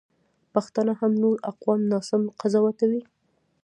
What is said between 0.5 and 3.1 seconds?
پښتانه هم نور اقوام ناسم قضاوتوي.